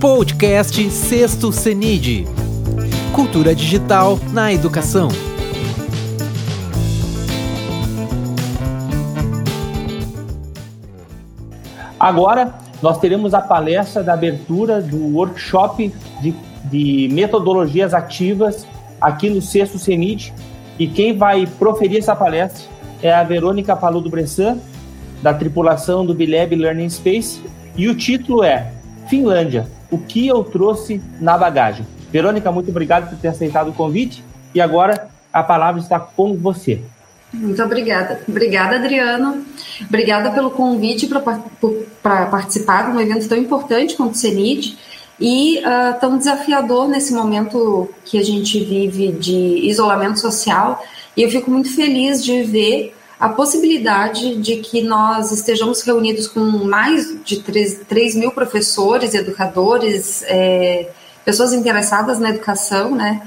[0.00, 2.24] Podcast Sexto CENID.
[3.14, 5.08] Cultura digital na educação.
[11.98, 18.66] Agora, nós teremos a palestra da abertura do workshop de, de metodologias ativas
[18.98, 20.32] aqui no Sexto CENID.
[20.78, 22.64] E quem vai proferir essa palestra
[23.02, 24.56] é a Verônica Paludo Bressan,
[25.22, 27.42] da tripulação do Bileb Learning Space.
[27.76, 28.72] E o título é
[29.06, 31.86] Finlândia, o que eu trouxe na bagagem.
[32.10, 34.24] Verônica, muito obrigado por ter aceitado o convite.
[34.54, 36.80] E agora a palavra está com você.
[37.32, 38.20] Muito obrigada.
[38.28, 39.44] Obrigada, Adriano.
[39.88, 44.76] Obrigada pelo convite para participar de um evento tão importante quanto o CENID
[45.20, 50.82] e uh, tão desafiador nesse momento que a gente vive de isolamento social.
[51.16, 56.40] E eu fico muito feliz de ver a possibilidade de que nós estejamos reunidos com
[56.40, 60.88] mais de 3, 3 mil professores, educadores, é,
[61.24, 63.20] pessoas interessadas na educação, né?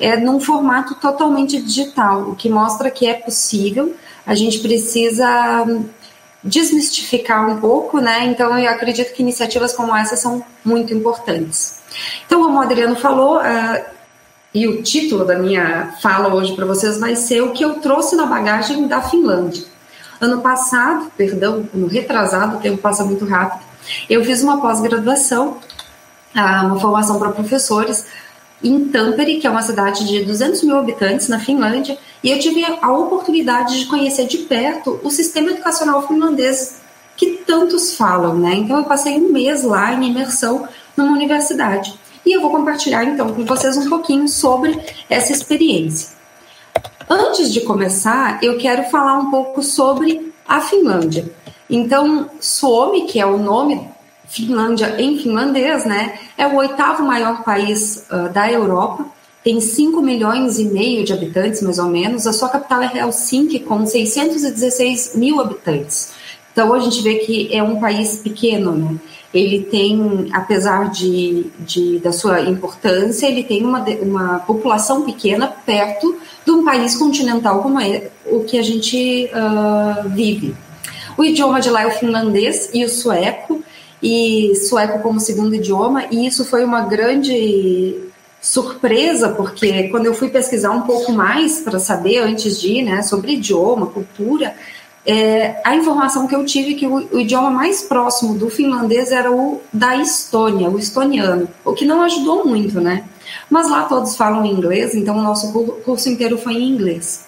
[0.00, 3.94] é num formato totalmente digital, o que mostra que é possível.
[4.26, 5.66] A gente precisa
[6.42, 8.24] desmistificar um pouco, né?
[8.24, 11.80] Então eu acredito que iniciativas como essa são muito importantes.
[12.26, 13.84] Então, como o Adriano falou, uh,
[14.52, 18.16] e o título da minha fala hoje para vocês vai ser o que eu trouxe
[18.16, 19.64] na bagagem da Finlândia.
[20.20, 23.62] Ano passado, perdão, ano retrasado, o tempo passa muito rápido,
[24.08, 25.58] eu fiz uma pós-graduação,
[26.36, 28.06] uh, uma formação para professores
[28.62, 32.62] em Tampere, que é uma cidade de 200 mil habitantes na Finlândia, e eu tive
[32.64, 36.80] a oportunidade de conhecer de perto o sistema educacional finlandês
[37.16, 38.54] que tantos falam, né?
[38.54, 41.98] Então eu passei um mês lá em imersão numa universidade.
[42.24, 46.10] E eu vou compartilhar então com vocês um pouquinho sobre essa experiência.
[47.08, 51.30] Antes de começar, eu quero falar um pouco sobre a Finlândia.
[51.68, 53.88] Então, Suomi, que é o nome
[54.30, 56.16] Finlândia em finlandês, né?
[56.38, 59.04] É o oitavo maior país uh, da Europa,
[59.42, 62.26] tem 5 milhões e meio de habitantes, mais ou menos.
[62.26, 66.12] A sua capital é Helsinki, com 616 mil habitantes.
[66.52, 68.96] Então a gente vê que é um país pequeno, né?
[69.32, 76.16] Ele tem, apesar de, de da sua importância, ele tem uma, uma população pequena perto
[76.44, 80.54] de um país continental como é o que a gente uh, vive.
[81.16, 83.62] O idioma de lá é o finlandês e o sueco
[84.02, 88.10] e sueco como segundo idioma, e isso foi uma grande
[88.40, 93.02] surpresa, porque quando eu fui pesquisar um pouco mais para saber antes de ir, né,
[93.02, 94.54] sobre idioma, cultura,
[95.04, 99.10] é, a informação que eu tive é que o, o, idioma mais próximo do finlandês
[99.10, 103.04] era o da Estônia, o estoniano, o que não ajudou muito, né?
[103.48, 105.52] Mas lá todos falam inglês, então o nosso
[105.84, 107.26] curso inteiro foi em inglês.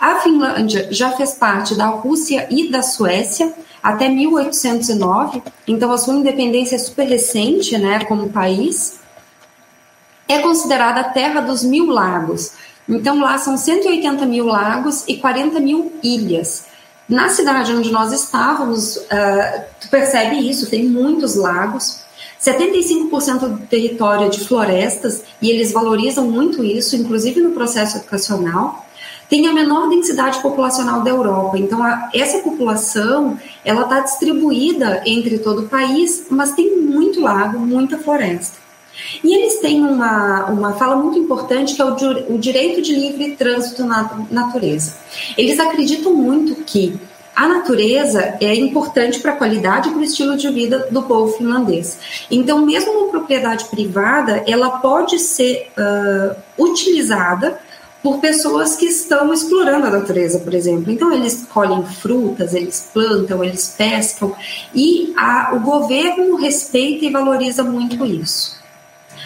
[0.00, 3.52] A Finlândia já fez parte da Rússia e da Suécia,
[3.82, 8.98] até 1809, então a sua independência é super recente, né, como país.
[10.28, 12.52] É considerada a terra dos mil lagos.
[12.88, 16.66] Então lá são 180 mil lagos e 40 mil ilhas.
[17.08, 22.04] Na cidade onde nós estávamos, uh, tu percebe isso, tem muitos lagos.
[22.40, 28.86] 75% do território é de florestas e eles valorizam muito isso, inclusive no processo educacional
[29.28, 31.58] tem a menor densidade populacional da Europa.
[31.58, 37.58] Então, a, essa população ela está distribuída entre todo o país, mas tem muito lago,
[37.58, 38.65] muita floresta.
[39.22, 43.36] E eles têm uma, uma fala muito importante que é o, o direito de livre
[43.36, 44.94] trânsito na natureza.
[45.36, 46.98] Eles acreditam muito que
[47.36, 51.36] a natureza é importante para a qualidade e para o estilo de vida do povo
[51.36, 51.98] finlandês.
[52.30, 57.60] Então, mesmo uma propriedade privada, ela pode ser uh, utilizada
[58.02, 60.90] por pessoas que estão explorando a natureza, por exemplo.
[60.90, 64.34] Então, eles colhem frutas, eles plantam, eles pescam,
[64.74, 68.56] e a, o governo respeita e valoriza muito isso.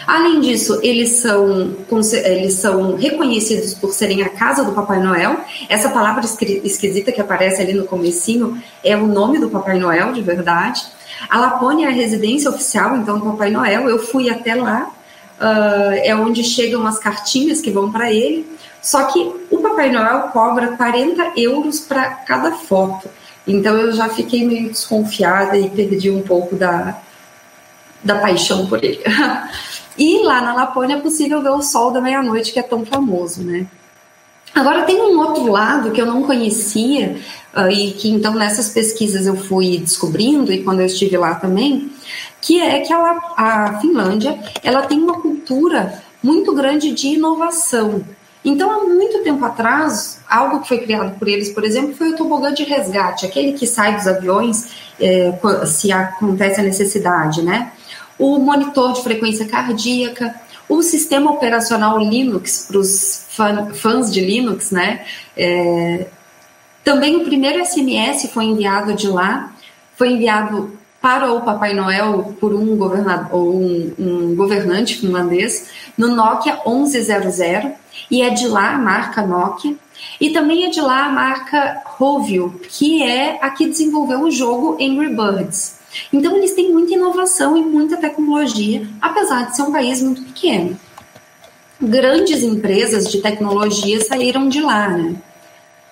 [0.07, 1.75] Além disso, eles são,
[2.23, 5.39] eles são reconhecidos por serem a casa do Papai Noel.
[5.69, 10.21] Essa palavra esquisita que aparece ali no comecinho é o nome do Papai Noel, de
[10.21, 10.83] verdade.
[11.29, 13.87] A Lapônia é a residência oficial, então, do Papai Noel.
[13.89, 14.91] Eu fui até lá,
[15.39, 18.45] uh, é onde chegam as cartinhas que vão para ele.
[18.81, 19.19] Só que
[19.51, 23.07] o Papai Noel cobra 40 euros para cada foto.
[23.45, 26.97] Então eu já fiquei meio desconfiada e perdi um pouco da,
[28.03, 29.01] da paixão por ele.
[29.97, 33.43] e lá na Lapônia é possível ver o sol da meia-noite, que é tão famoso,
[33.43, 33.67] né?
[34.53, 37.17] Agora tem um outro lado que eu não conhecia
[37.55, 41.89] uh, e que então nessas pesquisas eu fui descobrindo e quando eu estive lá também,
[42.41, 48.03] que é que ela, a Finlândia ela tem uma cultura muito grande de inovação.
[48.43, 52.15] Então, há muito tempo atrás, algo que foi criado por eles, por exemplo, foi o
[52.15, 54.67] tobogã de resgate, aquele que sai dos aviões
[54.99, 55.31] é,
[55.67, 57.71] se acontece a necessidade, né?
[58.21, 60.35] O monitor de frequência cardíaca,
[60.69, 63.25] o sistema operacional Linux para os
[63.73, 65.03] fãs de Linux, né?
[65.35, 66.05] É,
[66.83, 69.51] também o primeiro SMS foi enviado de lá,
[69.97, 76.59] foi enviado para o Papai Noel por um governador um, um governante finlandês no Nokia
[76.63, 77.73] 1100
[78.11, 79.75] e é de lá a marca Nokia
[80.19, 84.73] e também é de lá a marca Rovio, que é a que desenvolveu o jogo
[84.75, 85.80] Angry Birds.
[86.11, 90.79] Então eles têm muita inovação e muita tecnologia, apesar de ser um país muito pequeno.
[91.81, 95.15] Grandes empresas de tecnologia saíram de lá, né?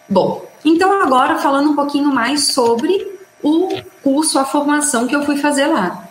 [0.07, 3.69] Bom, então agora falando um pouquinho mais sobre o
[4.03, 6.09] curso, a formação que eu fui fazer lá.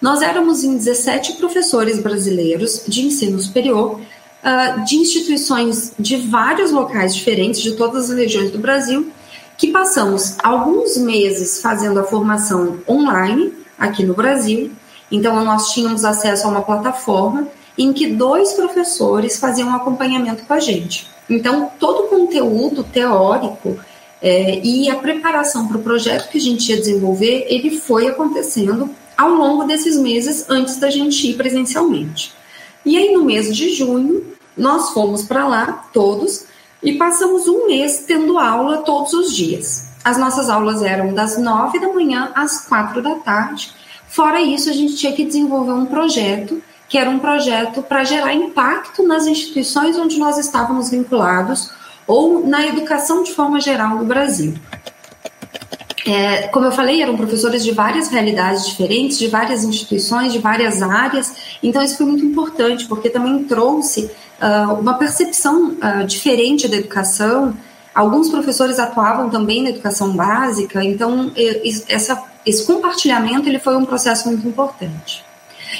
[0.00, 7.14] Nós éramos em 17 professores brasileiros de ensino superior, uh, de instituições de vários locais
[7.14, 9.10] diferentes, de todas as regiões do Brasil,
[9.56, 14.70] que passamos alguns meses fazendo a formação online aqui no Brasil.
[15.10, 20.54] Então, nós tínhamos acesso a uma plataforma em que dois professores faziam um acompanhamento com
[20.54, 21.08] a gente.
[21.28, 23.78] Então, todo o conteúdo teórico
[24.20, 28.90] é, e a preparação para o projeto que a gente ia desenvolver, ele foi acontecendo
[29.16, 32.32] ao longo desses meses antes da gente ir presencialmente.
[32.84, 34.24] E aí, no mês de junho,
[34.56, 36.46] nós fomos para lá, todos,
[36.84, 39.88] e passamos um mês tendo aula todos os dias.
[40.04, 43.72] As nossas aulas eram das nove da manhã às quatro da tarde.
[44.06, 48.34] Fora isso, a gente tinha que desenvolver um projeto, que era um projeto para gerar
[48.34, 51.72] impacto nas instituições onde nós estávamos vinculados
[52.06, 54.54] ou na educação de forma geral no Brasil.
[56.06, 60.82] É, como eu falei, eram professores de várias realidades diferentes, de várias instituições, de várias
[60.82, 64.10] áreas, então isso foi muito importante, porque também trouxe
[64.44, 67.56] uh, uma percepção uh, diferente da educação.
[67.94, 71.30] Alguns professores atuavam também na educação básica, então
[71.88, 75.24] essa, esse compartilhamento ele foi um processo muito importante.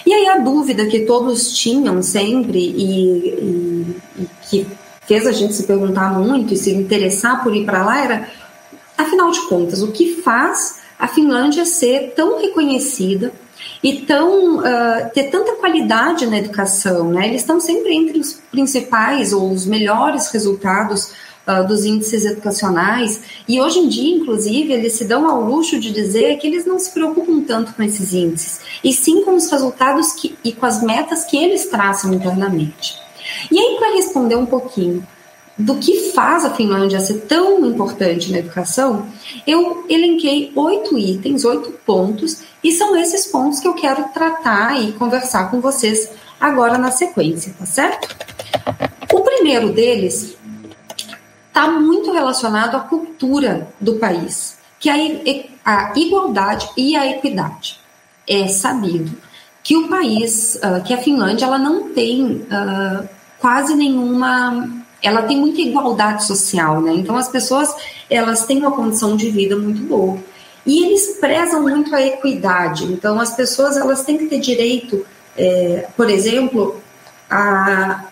[0.07, 4.67] E aí a dúvida que todos tinham sempre e, e, e que
[5.07, 8.29] fez a gente se perguntar muito e se interessar por ir para lá era,
[8.97, 13.33] afinal de contas, o que faz a Finlândia ser tão reconhecida
[13.85, 17.29] e tão, uh, ter tanta qualidade na educação, né?
[17.29, 21.13] Eles estão sempre entre os principais ou os melhores resultados
[21.47, 25.93] uh, dos índices educacionais e hoje em dia, inclusive, eles se dão ao luxo de
[25.93, 30.15] dizer que eles não se preocupam tanto com esses índices e sim com os resultados
[30.15, 32.97] que, e com as metas que eles traçam internamente.
[33.53, 35.07] E aí, para responder um pouquinho
[35.59, 39.07] do que faz a Finlândia ser tão importante na educação,
[39.47, 44.93] eu elenquei oito itens, oito pontos, e são esses pontos que eu quero tratar e
[44.93, 48.17] conversar com vocês agora na sequência, tá certo?
[49.13, 50.35] O primeiro deles
[51.49, 57.79] está muito relacionado à cultura do país, que é a igualdade e a equidade.
[58.27, 59.15] É sabido
[59.63, 63.09] que o país, uh, que a Finlândia, ela não tem uh,
[63.39, 66.95] quase nenhuma ela tem muita igualdade social, né?
[66.95, 67.77] Então as pessoas
[68.09, 70.19] elas têm uma condição de vida muito boa
[70.67, 72.85] e eles prezam muito a equidade.
[72.85, 75.05] Então as pessoas elas têm que ter direito,
[75.37, 76.81] é, por exemplo,
[77.31, 78.05] a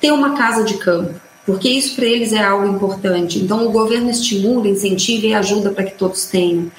[0.00, 1.14] ter uma casa de campo,
[1.44, 3.38] porque isso para eles é algo importante.
[3.38, 6.70] Então o governo estimula, incentiva e ajuda para que todos tenham.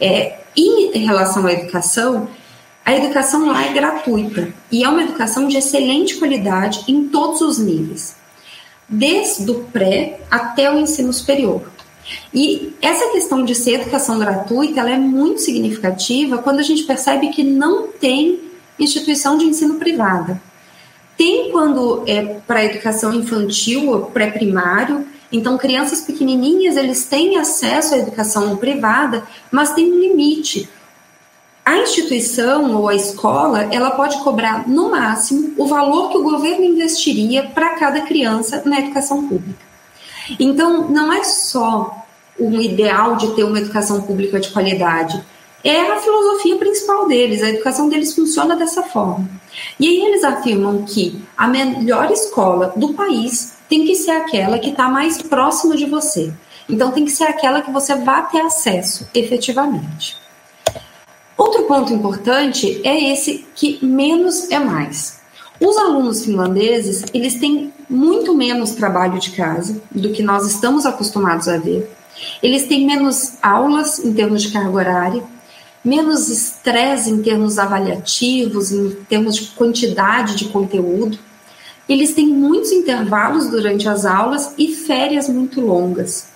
[0.00, 2.28] É, em relação à educação,
[2.84, 7.58] a educação lá é gratuita e é uma educação de excelente qualidade em todos os
[7.58, 8.14] níveis,
[8.88, 11.73] desde o pré até o ensino superior.
[12.32, 17.28] E essa questão de ser educação gratuita ela é muito significativa quando a gente percebe
[17.28, 18.40] que não tem
[18.78, 20.40] instituição de ensino privada.
[21.16, 28.56] Tem quando é para educação infantil pré-primário, então crianças pequenininhas eles têm acesso à educação
[28.56, 30.68] privada, mas tem um limite
[31.64, 36.62] a instituição ou a escola, ela pode cobrar no máximo o valor que o governo
[36.62, 39.73] investiria para cada criança na educação pública.
[40.38, 42.04] Então, não é só
[42.38, 45.22] um ideal de ter uma educação pública de qualidade,
[45.62, 49.26] é a filosofia principal deles, a educação deles funciona dessa forma.
[49.80, 54.70] E aí eles afirmam que a melhor escola do país tem que ser aquela que
[54.70, 56.32] está mais próxima de você.
[56.68, 60.18] Então tem que ser aquela que você vai ter acesso efetivamente.
[61.36, 65.20] Outro ponto importante é esse que menos é mais.
[65.60, 71.48] Os alunos finlandeses, eles têm muito menos trabalho de casa do que nós estamos acostumados
[71.48, 71.90] a ver.
[72.42, 75.22] Eles têm menos aulas em termos de carga horária,
[75.84, 81.18] menos estresse em termos avaliativos, em termos de quantidade de conteúdo.
[81.88, 86.28] Eles têm muitos intervalos durante as aulas e férias muito longas.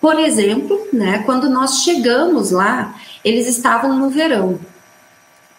[0.00, 4.58] Por exemplo, né, quando nós chegamos lá, eles estavam no verão.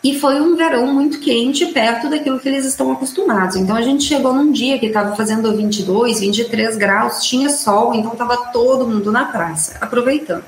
[0.02, 3.58] E foi um verão muito quente, perto daquilo que eles estão acostumados.
[3.58, 8.14] Então a gente chegou num dia que estava fazendo 22, 23 graus, tinha sol, então
[8.14, 10.46] estava todo mundo na praça, aproveitando.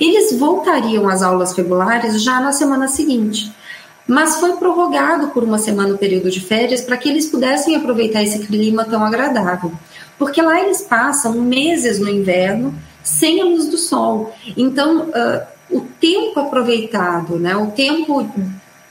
[0.00, 3.52] Eles voltariam às aulas regulares já na semana seguinte,
[4.06, 8.22] mas foi prorrogado por uma semana o período de férias para que eles pudessem aproveitar
[8.22, 9.72] esse clima tão agradável.
[10.18, 14.34] Porque lá eles passam meses no inverno sem a luz do sol.
[14.56, 18.28] Então, uh, o tempo aproveitado, né, o tempo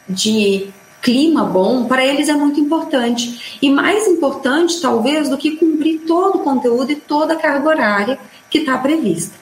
[0.07, 0.67] de
[1.01, 3.57] clima bom, para eles é muito importante.
[3.61, 8.19] E mais importante, talvez, do que cumprir todo o conteúdo e toda a carga horária
[8.49, 9.35] que está prevista.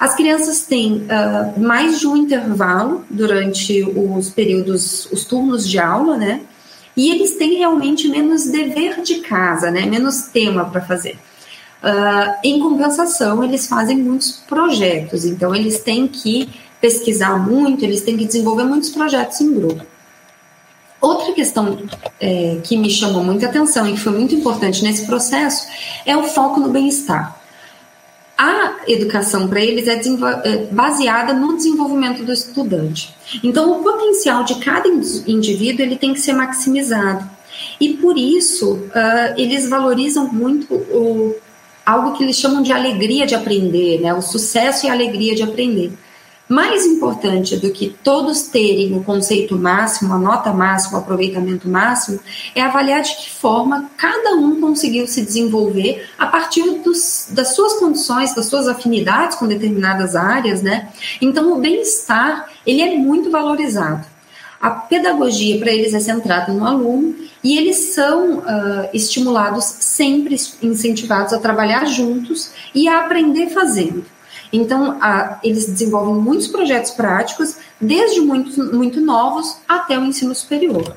[0.00, 6.16] As crianças têm uh, mais de um intervalo durante os períodos, os turnos de aula,
[6.16, 6.40] né?
[6.96, 9.86] E eles têm realmente menos dever de casa, né?
[9.86, 11.18] Menos tema para fazer.
[11.82, 16.48] Uh, em compensação, eles fazem muitos projetos, então eles têm que
[16.80, 19.84] pesquisar muito, eles têm que desenvolver muitos projetos em grupo.
[21.00, 21.78] Outra questão
[22.20, 25.66] é, que me chamou muita atenção e que foi muito importante nesse processo
[26.04, 27.40] é o foco no bem-estar
[28.40, 30.00] a educação para eles é,
[30.44, 33.14] é baseada no desenvolvimento do estudante.
[33.44, 37.28] Então, o potencial de cada indivíduo ele tem que ser maximizado.
[37.78, 41.36] E por isso, uh, eles valorizam muito o,
[41.84, 44.14] algo que eles chamam de alegria de aprender, né?
[44.14, 45.92] o sucesso e a alegria de aprender.
[46.50, 52.18] Mais importante do que todos terem o conceito máximo, a nota máxima, o aproveitamento máximo,
[52.56, 57.74] é avaliar de que forma cada um conseguiu se desenvolver a partir dos, das suas
[57.74, 60.88] condições, das suas afinidades com determinadas áreas, né?
[61.22, 64.04] Então, o bem-estar, ele é muito valorizado.
[64.60, 67.14] A pedagogia para eles é centrada no aluno
[67.44, 74.04] e eles são uh, estimulados, sempre incentivados a trabalhar juntos e a aprender fazendo.
[74.52, 80.94] Então, a, eles desenvolvem muitos projetos práticos, desde muito, muito novos até o ensino superior.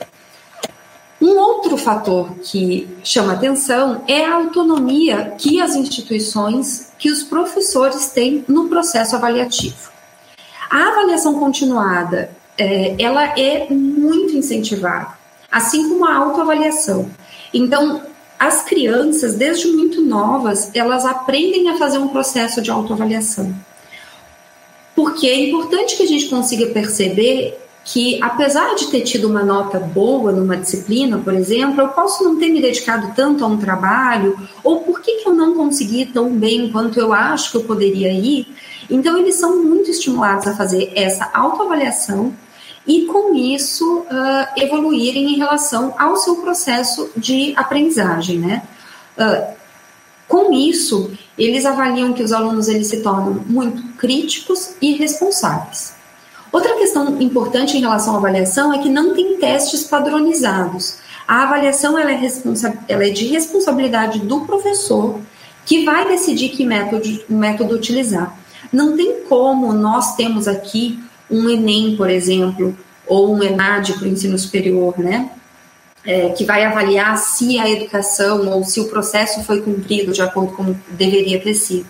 [1.21, 8.07] Um outro fator que chama atenção é a autonomia que as instituições, que os professores
[8.07, 9.89] têm no processo avaliativo.
[10.69, 15.07] A avaliação continuada, é, ela é muito incentivada,
[15.51, 17.09] assim como a autoavaliação.
[17.53, 18.01] Então,
[18.43, 23.55] as crianças, desde muito novas, elas aprendem a fazer um processo de autoavaliação.
[24.93, 29.79] Porque é importante que a gente consiga perceber que, apesar de ter tido uma nota
[29.79, 34.37] boa numa disciplina, por exemplo, eu posso não ter me dedicado tanto a um trabalho,
[34.61, 38.11] ou por que, que eu não consegui tão bem quanto eu acho que eu poderia
[38.11, 38.53] ir.
[38.89, 42.33] Então, eles são muito estimulados a fazer essa autoavaliação
[42.85, 44.05] e, com isso, uh,
[44.57, 48.63] evoluírem em relação ao seu processo de aprendizagem, né?
[49.17, 49.53] Uh,
[50.27, 55.93] com isso, eles avaliam que os alunos eles se tornam muito críticos e responsáveis.
[56.51, 60.97] Outra questão importante em relação à avaliação é que não tem testes padronizados.
[61.27, 62.31] A avaliação ela é,
[62.87, 65.19] ela é de responsabilidade do professor
[65.65, 68.37] que vai decidir que método, método utilizar.
[68.71, 71.02] Não tem como nós temos aqui
[71.33, 75.31] um Enem, por exemplo, ou um ENAD para o ensino superior, né?
[76.05, 80.51] É, que vai avaliar se a educação ou se o processo foi cumprido de acordo
[80.51, 81.87] com deveria ter sido.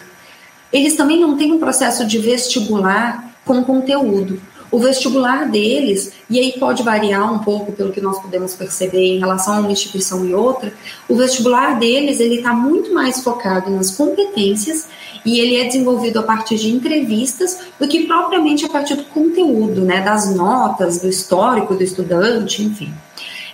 [0.72, 4.40] Eles também não têm um processo de vestibular com conteúdo.
[4.74, 9.20] O vestibular deles, e aí pode variar um pouco pelo que nós podemos perceber em
[9.20, 10.74] relação a uma instituição e outra,
[11.08, 14.88] o vestibular deles ele está muito mais focado nas competências
[15.24, 19.82] e ele é desenvolvido a partir de entrevistas do que propriamente a partir do conteúdo,
[19.82, 22.92] né, das notas, do histórico do estudante, enfim.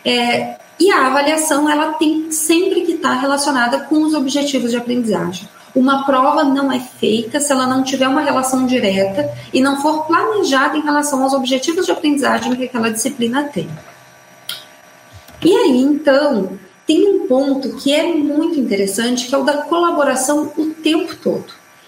[0.05, 5.49] É, e a avaliação ela tem sempre que estar relacionada com os objetivos de aprendizagem.
[5.75, 10.05] Uma prova não é feita se ela não tiver uma relação direta e não for
[10.05, 13.69] planejada em relação aos objetivos de aprendizagem que aquela disciplina tem.
[15.43, 20.51] E aí, então, tem um ponto que é muito interessante, que é o da colaboração
[20.57, 21.45] o tempo todo.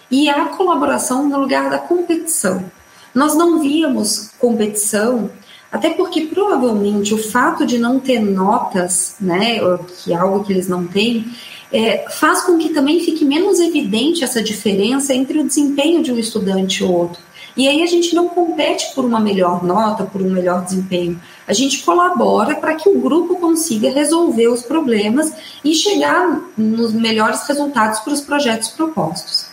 [0.10, 2.72] E a colaboração no lugar da competição.
[3.14, 5.32] Nós não víamos competição,
[5.72, 9.60] até porque provavelmente o fato de não ter notas, né,
[10.04, 11.34] que é algo que eles não têm,
[11.72, 16.20] é, faz com que também fique menos evidente essa diferença entre o desempenho de um
[16.20, 17.22] estudante e outro.
[17.56, 21.20] E aí a gente não compete por uma melhor nota, por um melhor desempenho.
[21.48, 27.44] A gente colabora para que o grupo consiga resolver os problemas e chegar nos melhores
[27.44, 29.48] resultados para os projetos propostos.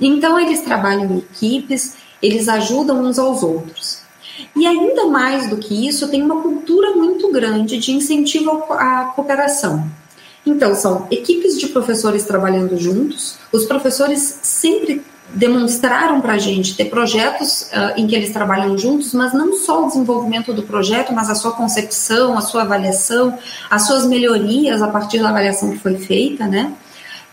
[0.00, 4.02] Então eles trabalham em equipes, eles ajudam uns aos outros.
[4.54, 9.84] E ainda mais do que isso, tem uma cultura muito grande de incentivo à cooperação.
[10.44, 15.02] Então, são equipes de professores trabalhando juntos, os professores sempre
[15.34, 19.84] demonstraram para a gente ter projetos uh, em que eles trabalham juntos, mas não só
[19.84, 23.38] o desenvolvimento do projeto, mas a sua concepção, a sua avaliação,
[23.70, 26.72] as suas melhorias a partir da avaliação que foi feita, né?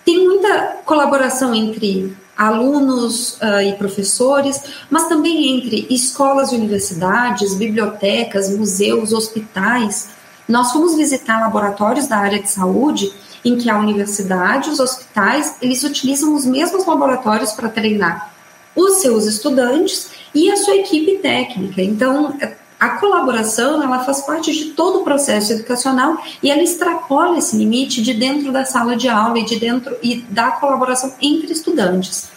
[0.06, 9.12] Tem muita colaboração entre alunos uh, e professores, mas também entre escolas universidades, bibliotecas, museus,
[9.12, 10.10] hospitais.
[10.50, 13.14] Nós fomos visitar laboratórios da área de saúde
[13.46, 18.34] em que a universidade, os hospitais, eles utilizam os mesmos laboratórios para treinar
[18.76, 21.84] os seus estudantes e a sua equipe técnica.
[21.84, 22.36] Então,
[22.80, 28.02] a colaboração, ela faz parte de todo o processo educacional e ela extrapola esse limite
[28.02, 32.30] de dentro da sala de aula e de dentro e da colaboração entre estudantes.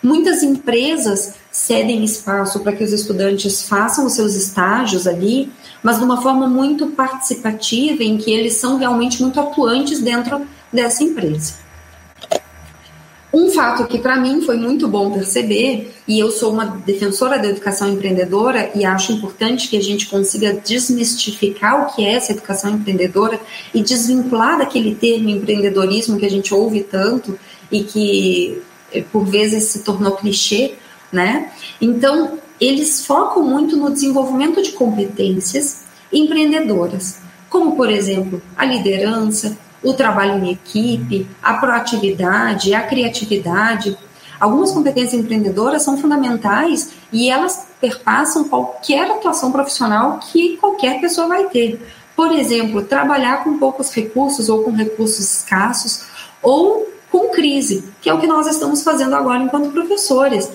[0.00, 5.50] Muitas empresas cedem espaço para que os estudantes façam os seus estágios ali,
[5.82, 11.02] mas de uma forma muito participativa, em que eles são realmente muito atuantes dentro dessa
[11.02, 11.54] empresa.
[13.32, 17.48] Um fato que para mim foi muito bom perceber, e eu sou uma defensora da
[17.48, 22.74] educação empreendedora e acho importante que a gente consiga desmistificar o que é essa educação
[22.74, 23.40] empreendedora
[23.72, 27.38] e desvincular daquele termo empreendedorismo que a gente ouve tanto
[27.72, 30.74] e que eh, por vezes se tornou clichê,
[31.12, 31.50] né?
[31.80, 37.18] Então, eles focam muito no desenvolvimento de competências empreendedoras,
[37.50, 43.96] como, por exemplo, a liderança, o trabalho em equipe, a proatividade, a criatividade.
[44.40, 51.44] Algumas competências empreendedoras são fundamentais e elas perpassam qualquer atuação profissional que qualquer pessoa vai
[51.48, 51.80] ter.
[52.14, 56.04] Por exemplo, trabalhar com poucos recursos ou com recursos escassos,
[56.42, 60.50] ou com crise, que é o que nós estamos fazendo agora enquanto professores.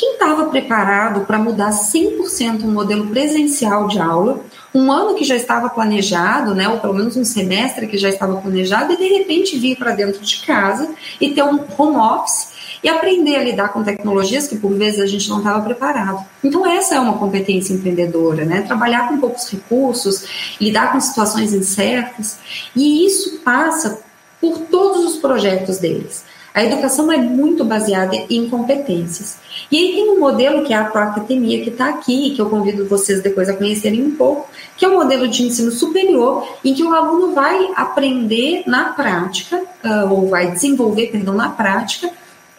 [0.00, 4.40] Quem estava preparado para mudar 100% o modelo presencial de aula,
[4.74, 8.40] um ano que já estava planejado, né, ou pelo menos um semestre que já estava
[8.40, 10.88] planejado, e de repente vir para dentro de casa
[11.20, 12.48] e ter um home office
[12.82, 16.24] e aprender a lidar com tecnologias que por vezes a gente não estava preparado.
[16.42, 18.62] Então essa é uma competência empreendedora, né?
[18.62, 20.24] Trabalhar com poucos recursos,
[20.58, 22.38] lidar com situações incertas,
[22.74, 24.00] e isso passa
[24.40, 26.24] por todos os projetos deles.
[26.52, 29.38] A educação é muito baseada em competências.
[29.70, 32.88] E aí tem um modelo que é a Proacademia, que está aqui, que eu convido
[32.88, 36.74] vocês depois a conhecerem um pouco, que é o um modelo de ensino superior, em
[36.74, 42.10] que o aluno vai aprender na prática, uh, ou vai desenvolver, perdão, na prática,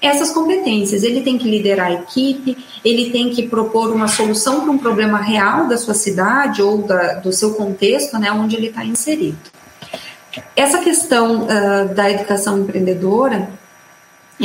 [0.01, 1.03] essas competências.
[1.03, 5.17] Ele tem que liderar a equipe, ele tem que propor uma solução para um problema
[5.17, 9.37] real da sua cidade ou da, do seu contexto, né, onde ele está inserido.
[10.55, 13.49] Essa questão uh, da educação empreendedora,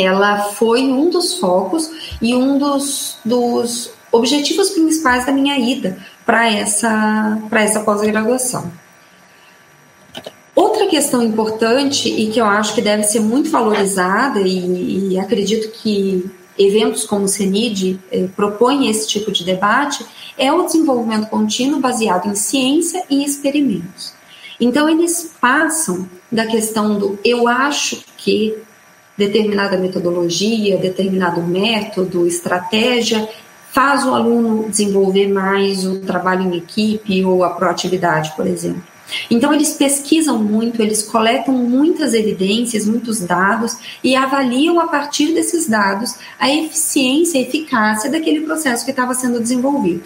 [0.03, 6.51] ela foi um dos focos e um dos, dos objetivos principais da minha ida para
[6.51, 8.71] essa, essa pós-graduação.
[10.55, 15.71] Outra questão importante e que eu acho que deve ser muito valorizada, e, e acredito
[15.71, 20.05] que eventos como o CENID eh, propõem esse tipo de debate,
[20.39, 24.15] é o desenvolvimento contínuo baseado em ciência e experimentos.
[24.59, 28.57] Então, eles passam da questão do eu acho que
[29.17, 33.29] determinada metodologia, determinado método, estratégia,
[33.73, 38.83] faz o aluno desenvolver mais o trabalho em equipe ou a proatividade, por exemplo.
[39.31, 45.69] Então, eles pesquisam muito, eles coletam muitas evidências, muitos dados e avaliam a partir desses
[45.69, 50.03] dados a eficiência e eficácia daquele processo que estava sendo desenvolvido.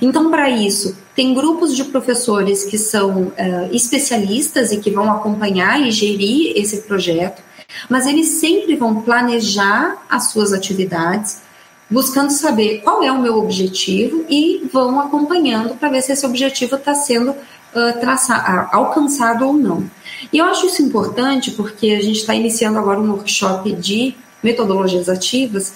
[0.00, 3.32] Então, para isso, tem grupos de professores que são uh,
[3.72, 7.42] especialistas e que vão acompanhar e gerir esse projeto,
[7.88, 11.42] mas eles sempre vão planejar as suas atividades,
[11.90, 16.76] buscando saber qual é o meu objetivo e vão acompanhando para ver se esse objetivo
[16.76, 19.88] está sendo uh, traçado, alcançado ou não.
[20.32, 25.08] E eu acho isso importante porque a gente está iniciando agora um workshop de metodologias
[25.08, 25.74] ativas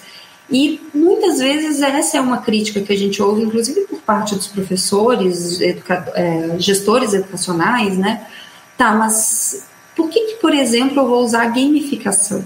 [0.51, 4.47] e muitas vezes essa é uma crítica que a gente ouve, inclusive por parte dos
[4.47, 8.27] professores, educa é, gestores educacionais, né?
[8.77, 9.63] Tá, mas
[9.95, 12.43] por que, que, por exemplo, eu vou usar gamificação?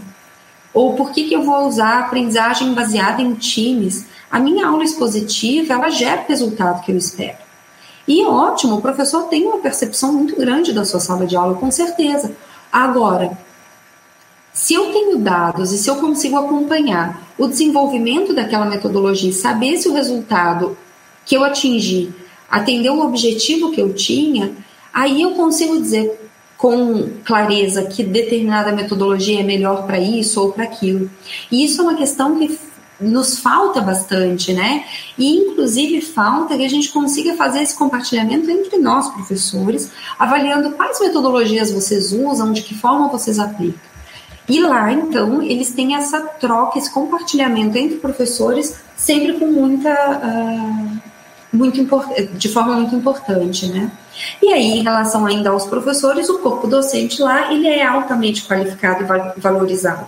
[0.74, 4.06] Ou por que, que eu vou usar aprendizagem baseada em times?
[4.30, 7.38] A minha aula expositiva, ela gera o resultado que eu espero.
[8.08, 11.72] E ótimo, o professor tem uma percepção muito grande da sua sala de aula, com
[11.72, 12.36] certeza.
[12.72, 13.38] Agora,
[14.54, 19.78] se eu tenho dados e se eu consigo acompanhar o desenvolvimento daquela metodologia e saber
[19.78, 20.78] se o resultado
[21.26, 22.14] que eu atingi
[22.50, 24.54] atendeu o objetivo que eu tinha,
[24.94, 26.25] aí eu consigo dizer
[26.58, 31.10] com clareza que determinada metodologia é melhor para isso ou para aquilo.
[31.52, 32.58] E isso é uma questão que
[33.00, 34.86] nos falta bastante, né?
[35.18, 41.00] E inclusive falta que a gente consiga fazer esse compartilhamento entre nós, professores, avaliando quais
[41.00, 43.80] metodologias vocês usam, de que forma vocês aplicam.
[44.48, 49.90] E lá, então, eles têm essa troca, esse compartilhamento entre professores, sempre com muita.
[49.92, 50.95] Uh,
[51.56, 51.84] muito
[52.34, 53.92] de forma muito importante, né?
[54.42, 59.04] E aí, em relação ainda aos professores, o corpo docente lá, ele é altamente qualificado
[59.04, 60.08] e valorizado.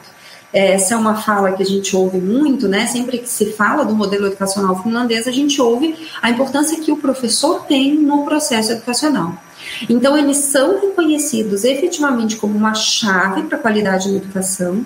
[0.53, 2.85] Essa é uma fala que a gente ouve muito, né?
[2.87, 6.97] Sempre que se fala do modelo educacional finlandês, a gente ouve a importância que o
[6.97, 9.33] professor tem no processo educacional.
[9.89, 14.85] Então, eles são reconhecidos efetivamente como uma chave para a qualidade da educação.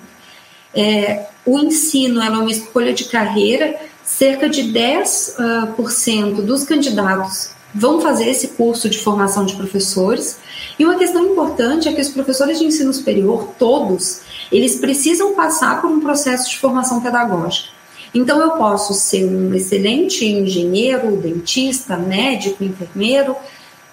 [0.74, 3.76] É, o ensino é uma escolha de carreira,
[4.18, 9.56] cerca de 10% uh, por cento dos candidatos vão fazer esse curso de formação de
[9.56, 10.38] professores.
[10.78, 14.20] E uma questão importante é que os professores de ensino superior, todos,
[14.50, 17.70] eles precisam passar por um processo de formação pedagógica.
[18.14, 23.34] Então, eu posso ser um excelente engenheiro, dentista, médico, enfermeiro,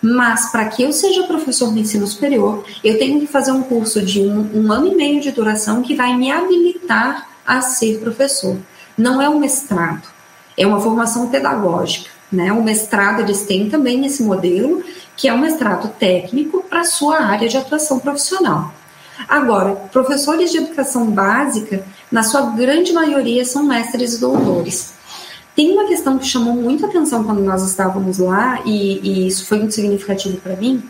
[0.02, 4.02] mas para que eu seja professor de ensino superior, eu tenho que fazer um curso
[4.02, 8.58] de um, um, ano e meio de duração que vai me habilitar a ser professor.
[9.00, 10.10] Não é um mestrado,
[10.58, 12.10] é uma formação pedagógica.
[12.30, 12.52] Né?
[12.52, 14.84] O mestrado eles têm também nesse modelo,
[15.16, 18.74] que é um mestrado técnico para a sua área de atuação profissional.
[19.26, 21.82] Agora, professores de educação básica,
[22.12, 24.92] na sua grande maioria, são mestres e doutores.
[25.56, 29.60] Tem uma questão que chamou muita atenção quando nós estávamos lá, e, e isso foi
[29.60, 30.84] muito significativo para mim.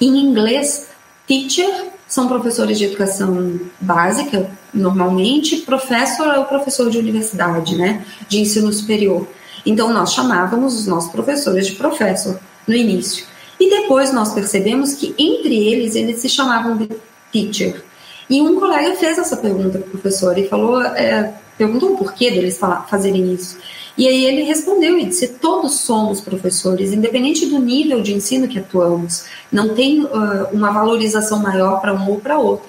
[0.00, 0.88] Em inglês,
[1.28, 8.40] teacher são professores de educação básica, normalmente, professor é o professor de universidade, né, de
[8.40, 9.28] ensino superior.
[9.64, 13.24] Então, nós chamávamos os nossos professores de professor no início.
[13.60, 16.88] E depois nós percebemos que entre eles, eles se chamavam de
[17.30, 17.84] teacher.
[18.28, 22.30] E um colega fez essa pergunta para o professor e falou, é, perguntou o porquê
[22.30, 23.58] deles fazerem isso.
[23.98, 28.58] E aí ele respondeu e disse: todos somos professores, independente do nível de ensino que
[28.58, 29.24] atuamos.
[29.52, 30.08] Não tem uh,
[30.52, 32.66] uma valorização maior para um ou para outro.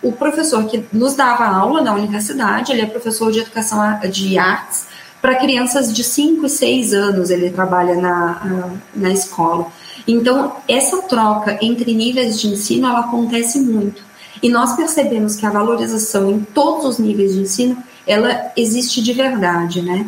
[0.00, 4.86] O professor que nos dava aula na universidade, ele é professor de educação de artes
[5.20, 9.66] para crianças de 5 e 6 anos, ele trabalha na, na escola.
[10.06, 14.00] Então, essa troca entre níveis de ensino, ela acontece muito.
[14.40, 19.12] E nós percebemos que a valorização em todos os níveis de ensino, ela existe de
[19.12, 20.06] verdade, né?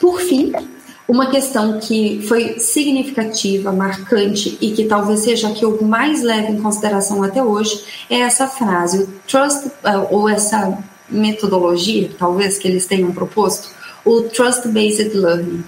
[0.00, 0.52] Por fim,
[1.08, 6.52] uma questão que foi significativa, marcante e que talvez seja a que eu mais levo
[6.52, 10.76] em consideração até hoje é essa frase, o trust, uh, ou essa
[11.08, 13.70] metodologia, talvez, que eles tenham proposto,
[14.04, 15.64] o Trust-Based Learning.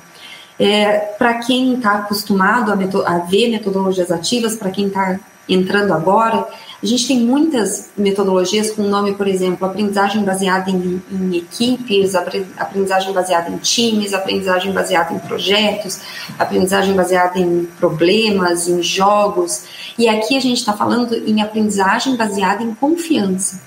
[0.58, 6.44] É, para quem está acostumado a, a, ver metodologias ativas, para quem está entrando agora,
[6.80, 13.12] a gente tem muitas metodologias com nome, por exemplo, aprendizagem baseada em, em, equipes, aprendizagem
[13.12, 16.00] baseada em times, aprendizagem baseada em projetos,
[16.38, 19.64] aprendizagem baseada em problemas, em jogos.
[19.98, 23.60] E aqui a gente está falando em aprendizagem baseada em confiança.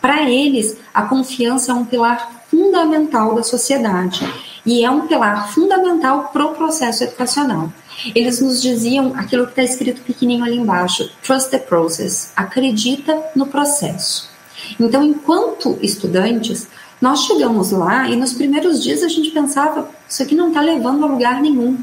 [0.00, 6.30] Para eles, a confiança é um pilar fundamental da sociedade e é um pilar fundamental
[6.32, 7.72] para o processo educacional.
[8.14, 13.46] Eles nos diziam aquilo que está escrito pequenininho ali embaixo: trust the process, acredita no
[13.46, 14.28] processo.
[14.80, 16.66] Então, enquanto estudantes,
[17.00, 21.04] nós chegamos lá e nos primeiros dias a gente pensava: isso aqui não está levando
[21.04, 21.76] a lugar nenhum.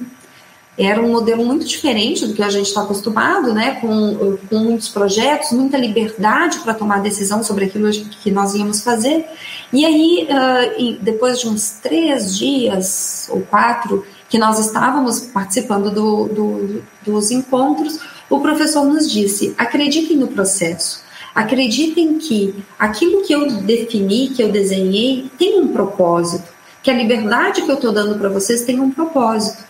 [0.83, 3.77] Era um modelo muito diferente do que a gente está acostumado, né?
[3.79, 9.25] Com, com muitos projetos, muita liberdade para tomar decisão sobre aquilo que nós íamos fazer.
[9.71, 16.27] E aí, uh, depois de uns três dias ou quatro que nós estávamos participando do,
[16.27, 21.03] do, dos encontros, o professor nos disse: acreditem no processo,
[21.35, 26.49] acreditem que aquilo que eu defini, que eu desenhei, tem um propósito,
[26.81, 29.69] que a liberdade que eu estou dando para vocês tem um propósito.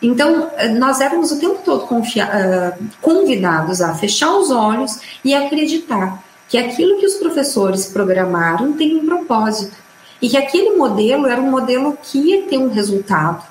[0.00, 1.88] Então, nós éramos o tempo todo
[2.20, 8.96] ah, convidados a fechar os olhos e acreditar que aquilo que os professores programaram tem
[8.96, 9.76] um propósito
[10.20, 13.44] e que aquele modelo era um modelo que ia ter um resultado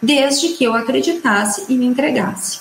[0.00, 2.60] desde que eu acreditasse e me entregasse.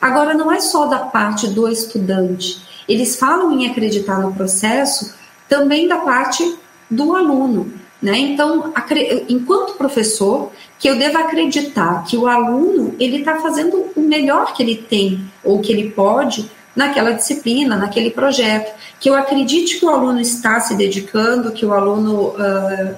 [0.00, 5.14] Agora, não é só da parte do estudante, eles falam em acreditar no processo
[5.48, 6.58] também da parte
[6.90, 7.72] do aluno.
[8.02, 8.18] Né?
[8.18, 8.72] Então,
[9.28, 14.62] enquanto professor, que eu devo acreditar que o aluno ele está fazendo o melhor que
[14.62, 19.88] ele tem ou que ele pode naquela disciplina, naquele projeto, que eu acredite que o
[19.88, 22.94] aluno está se dedicando, que o aluno uh,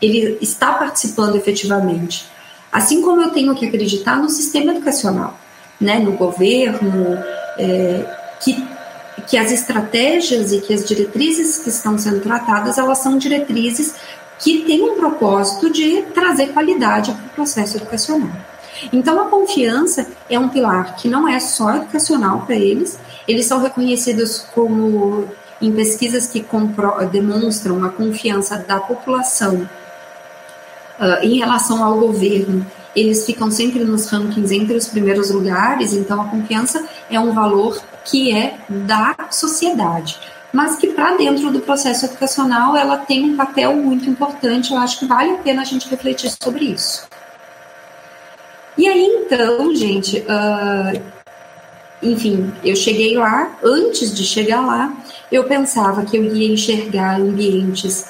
[0.00, 2.26] ele está participando efetivamente.
[2.70, 5.38] Assim como eu tenho que acreditar no sistema educacional,
[5.80, 7.18] né, no governo,
[7.58, 8.04] é,
[8.40, 8.66] que,
[9.28, 13.94] que as estratégias e que as diretrizes que estão sendo tratadas, elas são diretrizes
[14.42, 18.36] que têm um propósito de trazer qualidade para o processo educacional.
[18.92, 23.60] Então, a confiança é um pilar que não é só educacional para eles, eles são
[23.60, 25.28] reconhecidos como
[25.60, 26.44] em pesquisas que
[27.12, 29.68] demonstram a confiança da população
[30.98, 36.20] uh, em relação ao governo, eles ficam sempre nos rankings entre os primeiros lugares, então
[36.20, 40.18] a confiança é um valor que é da sociedade,
[40.52, 44.98] mas que para dentro do processo educacional ela tem um papel muito importante, eu acho
[44.98, 47.08] que vale a pena a gente refletir sobre isso.
[48.76, 51.02] E aí então, gente, uh,
[52.02, 54.92] enfim, eu cheguei lá, antes de chegar lá,
[55.30, 58.06] eu pensava que eu ia enxergar ambientes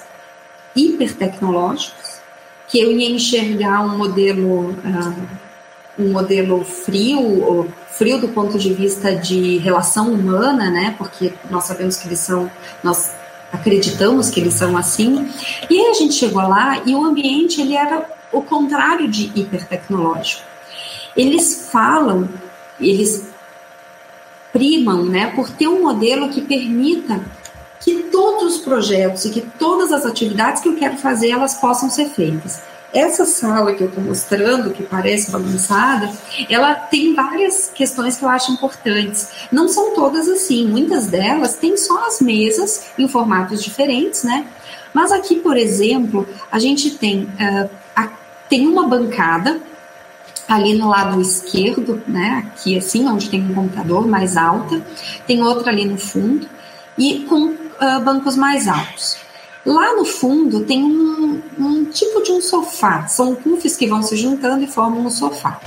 [0.74, 2.20] hipertecnológicos,
[2.68, 5.28] que eu ia enxergar um modelo, uh,
[5.98, 10.94] um modelo frio, frio do ponto de vista de relação humana, né?
[10.96, 12.50] Porque nós sabemos que eles são,
[12.82, 13.12] nós
[13.52, 15.30] acreditamos que eles são assim.
[15.68, 20.42] E aí a gente chegou lá e o ambiente ele era o contrário de hipertecnológico.
[21.14, 22.28] Eles falam,
[22.80, 23.28] eles
[24.52, 27.20] primam, né, por ter um modelo que permita
[27.80, 31.90] que todos os projetos e que todas as atividades que eu quero fazer elas possam
[31.90, 32.62] ser feitas.
[32.92, 36.12] Essa sala que eu estou mostrando, que parece bagunçada,
[36.50, 39.28] ela tem várias questões que eu acho importantes.
[39.50, 44.46] Não são todas assim, muitas delas têm só as mesas em formatos diferentes, né?
[44.92, 48.08] Mas aqui, por exemplo, a gente tem, uh, a,
[48.48, 49.58] tem uma bancada
[50.46, 52.44] ali no lado esquerdo, né?
[52.46, 54.84] Aqui assim, onde tem um computador mais alta,
[55.26, 56.46] tem outra ali no fundo
[56.98, 59.21] e com uh, bancos mais altos.
[59.64, 64.16] Lá no fundo tem um, um, tipo de um sofá, são puffs que vão se
[64.16, 65.60] juntando e formam um sofá.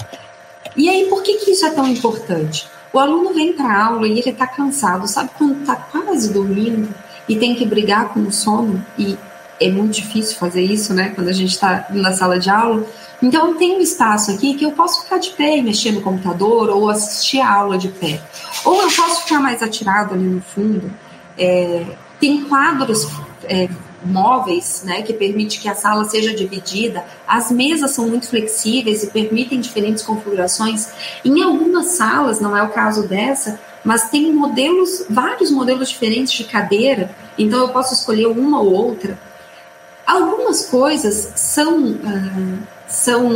[0.75, 2.67] E aí, por que, que isso é tão importante?
[2.91, 6.93] O aluno vem para a aula e ele está cansado, sabe quando está quase dormindo
[7.27, 8.85] e tem que brigar com o sono?
[8.97, 9.17] E
[9.61, 12.85] é muito difícil fazer isso, né, quando a gente está na sala de aula.
[13.21, 16.69] Então, tem um espaço aqui que eu posso ficar de pé e mexer no computador
[16.69, 18.21] ou assistir a aula de pé.
[18.65, 20.91] Ou eu posso ficar mais atirado ali no fundo.
[21.37, 21.85] É,
[22.19, 23.07] tem quadros
[23.45, 23.69] é,
[24.05, 27.03] móveis, né, que permite que a sala seja dividida.
[27.27, 30.89] As mesas são muito flexíveis e permitem diferentes configurações.
[31.23, 36.43] Em algumas salas, não é o caso dessa, mas tem modelos, vários modelos diferentes de
[36.43, 39.19] cadeira, então eu posso escolher uma ou outra.
[40.05, 43.29] Algumas coisas são, uh, são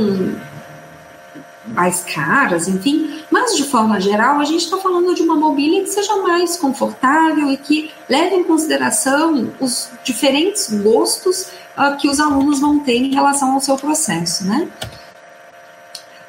[1.74, 5.90] mais caras, enfim, mas de forma geral a gente está falando de uma mobília que
[5.90, 12.60] seja mais confortável e que leve em consideração os diferentes gostos uh, que os alunos
[12.60, 14.68] vão ter em relação ao seu processo, né?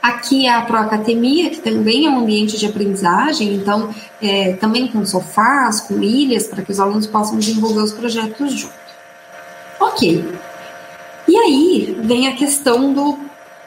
[0.02, 5.04] Aqui é a Proacademia, que também é um ambiente de aprendizagem, então é, também com
[5.04, 8.78] sofás, com ilhas, para que os alunos possam desenvolver os projetos juntos.
[9.78, 10.24] Ok.
[11.28, 13.18] E aí vem a questão do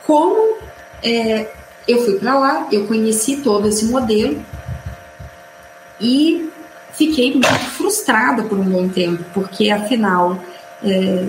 [0.07, 0.57] como
[1.03, 1.51] é,
[1.87, 4.43] eu fui para lá, eu conheci todo esse modelo
[5.99, 6.49] e
[6.93, 10.39] fiquei muito frustrada por um bom tempo, porque afinal,
[10.83, 11.27] é,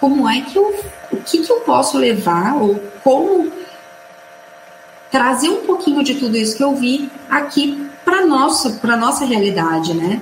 [0.00, 0.74] como é que eu,
[1.12, 3.50] o que, que eu posso levar ou como
[5.10, 9.94] trazer um pouquinho de tudo isso que eu vi aqui para nossa para nossa realidade,
[9.94, 10.20] né?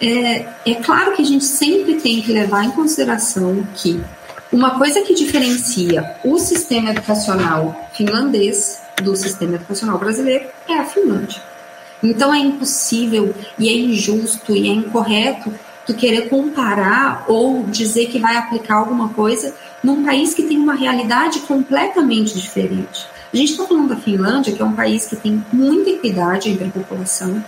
[0.00, 4.02] É, é claro que a gente sempre tem que levar em consideração que
[4.52, 11.42] uma coisa que diferencia o sistema educacional finlandês do sistema educacional brasileiro é a Finlândia.
[12.02, 15.52] Então é impossível e é injusto e é incorreto
[15.86, 20.74] tu querer comparar ou dizer que vai aplicar alguma coisa num país que tem uma
[20.74, 23.06] realidade completamente diferente.
[23.32, 26.66] A gente está falando da Finlândia, que é um país que tem muita equidade entre
[26.66, 27.44] a população,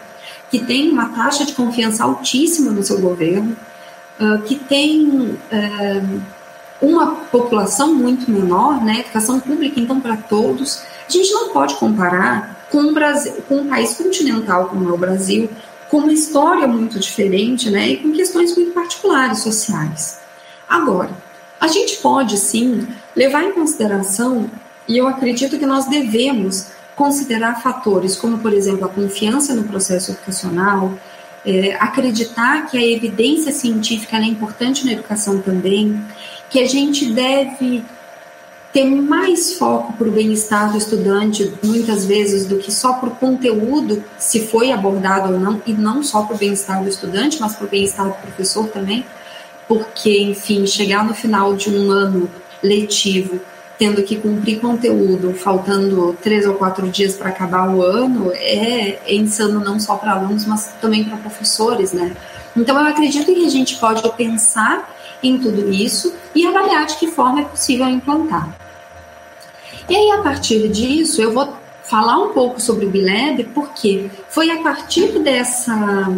[0.51, 3.57] que tem uma taxa de confiança altíssima no seu governo,
[4.47, 5.39] que tem
[6.81, 12.67] uma população muito menor, né, educação pública então para todos, a gente não pode comparar
[12.71, 15.49] com, o Brasil, com um país continental como é o Brasil,
[15.89, 20.19] com uma história muito diferente né, e com questões muito particulares sociais.
[20.69, 21.11] Agora,
[21.61, 24.51] a gente pode sim levar em consideração,
[24.89, 30.13] e eu acredito que nós devemos considerar fatores como, por exemplo, a confiança no processo
[30.13, 30.93] educacional,
[31.45, 36.03] é, acreditar que a evidência científica é importante na educação também,
[36.51, 37.85] que a gente deve
[38.77, 43.17] ter mais foco para o bem-estar do estudante, muitas vezes, do que só para o
[43.17, 47.57] conteúdo, se foi abordado ou não, e não só para o bem-estar do estudante, mas
[47.57, 49.03] para o bem-estar do professor também,
[49.67, 52.29] porque, enfim, chegar no final de um ano
[52.63, 53.41] letivo
[53.79, 59.15] tendo que cumprir conteúdo, faltando três ou quatro dias para acabar o ano, é, é
[59.15, 62.15] insano não só para alunos, mas também para professores, né?
[62.55, 67.07] Então, eu acredito que a gente pode pensar em tudo isso e avaliar de que
[67.07, 68.66] forma é possível implantar.
[69.89, 74.51] E aí, a partir disso, eu vou falar um pouco sobre o Bileb, porque foi
[74.51, 76.09] a partir dessa,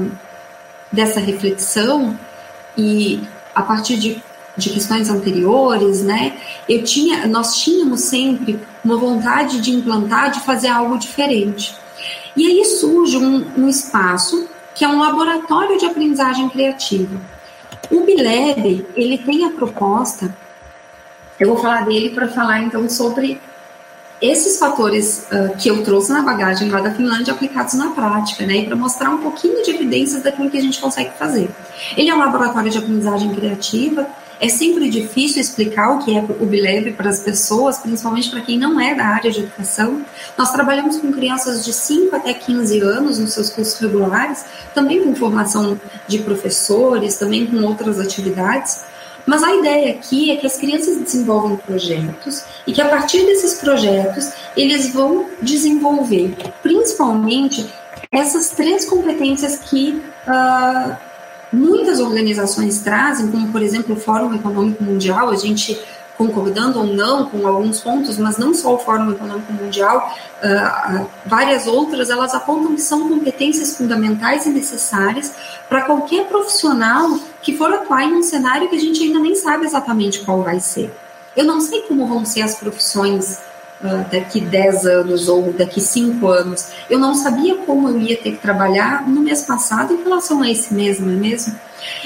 [0.91, 2.19] dessa reflexão
[2.77, 3.21] e
[3.55, 4.23] a partir de,
[4.57, 10.69] de questões anteriores, né, eu tinha, nós tínhamos sempre uma vontade de implantar, de fazer
[10.69, 11.77] algo diferente.
[12.35, 17.21] E aí surge um, um espaço que é um laboratório de aprendizagem criativa.
[17.91, 20.35] O Bileb, ele tem a proposta,
[21.39, 23.41] eu vou falar dele para falar então sobre
[24.21, 28.65] esses fatores uh, que eu trouxe na bagagem lá da Finlândia aplicados na prática, né,
[28.65, 31.49] para mostrar um pouquinho de evidências daquilo que a gente consegue fazer.
[31.97, 34.07] Ele é um laboratório de aprendizagem criativa.
[34.41, 38.57] É sempre difícil explicar o que é o Bileb para as pessoas, principalmente para quem
[38.57, 40.03] não é da área de educação.
[40.37, 45.15] Nós trabalhamos com crianças de 5 até 15 anos nos seus cursos regulares, também com
[45.15, 48.85] formação de professores, também com outras atividades.
[49.29, 53.61] Mas a ideia aqui é que as crianças desenvolvam projetos e que a partir desses
[53.61, 57.69] projetos eles vão desenvolver principalmente
[58.11, 60.97] essas três competências que uh,
[61.53, 65.79] muitas organizações trazem, como por exemplo o Fórum Econômico Mundial, a gente
[66.19, 71.69] concordando ou não com alguns pontos, mas não só o Fórum Econômico Mundial, uh, várias
[71.69, 75.33] outras, elas apontam que são competências fundamentais e necessárias
[75.69, 79.65] para qualquer profissional que for atuar em um cenário que a gente ainda nem sabe
[79.65, 80.93] exatamente qual vai ser.
[81.37, 83.39] Eu não sei como vão ser as profissões
[83.81, 86.69] uh, daqui 10 anos ou daqui 5 anos.
[86.91, 90.51] Eu não sabia como eu ia ter que trabalhar no mês passado em relação a
[90.51, 91.55] esse mês, não é mesmo?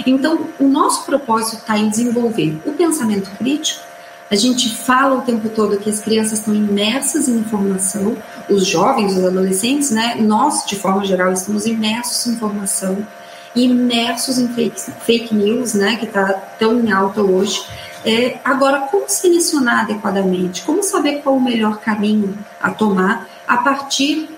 [0.06, 3.91] Então, o nosso propósito está em desenvolver o pensamento crítico,
[4.32, 8.16] a gente fala o tempo todo que as crianças estão imersas em informação,
[8.48, 10.16] os jovens, os adolescentes, né?
[10.20, 13.06] Nós, de forma geral, estamos imersos em informação,
[13.54, 15.96] imersos em fake, fake news, né?
[15.96, 17.62] Que está tão em alta hoje.
[18.06, 20.62] É, agora, como selecionar adequadamente?
[20.62, 24.30] Como saber qual o melhor caminho a tomar a partir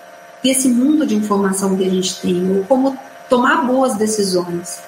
[0.43, 2.51] desse mundo de informação que a gente tem?
[2.51, 4.83] Ou como tomar boas decisões?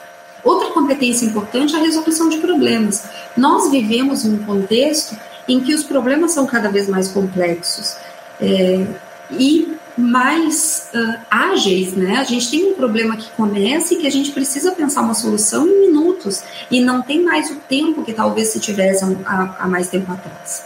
[0.47, 3.03] Outra competência importante é a resolução de problemas.
[3.37, 5.17] Nós vivemos em um contexto
[5.49, 7.97] em que os problemas são cada vez mais complexos
[8.41, 8.87] é,
[9.33, 12.19] e mais uh, ágeis, né?
[12.19, 15.67] A gente tem um problema que começa e que a gente precisa pensar uma solução
[15.67, 20.13] em minutos e não tem mais o tempo que talvez se tivesse há mais tempo
[20.13, 20.65] atrás.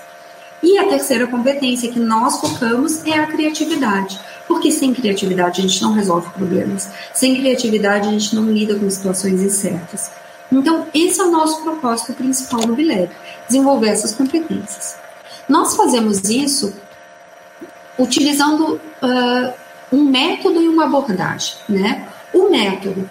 [0.62, 4.20] E a terceira competência que nós focamos é a criatividade.
[4.50, 6.90] Porque sem criatividade a gente não resolve problemas.
[7.14, 10.10] Sem criatividade a gente não lida com situações incertas.
[10.50, 13.08] Então, esse é o nosso propósito principal no Bileb,
[13.46, 14.96] desenvolver essas competências.
[15.48, 16.74] Nós fazemos isso
[17.96, 19.52] utilizando uh,
[19.92, 22.08] um método e uma abordagem, né?
[22.34, 23.08] O método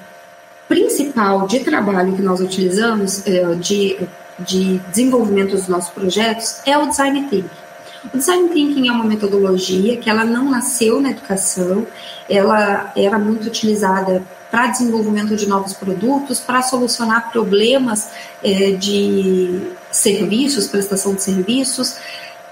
[0.68, 3.98] principal de trabalho que nós utilizamos, uh, de,
[4.40, 7.69] de desenvolvimento dos nossos projetos, é o design thinking.
[8.06, 11.86] O design thinking é uma metodologia que ela não nasceu na educação,
[12.30, 18.10] ela era muito utilizada para desenvolvimento de novos produtos, para solucionar problemas
[18.44, 21.98] é, de serviços, prestação de serviços.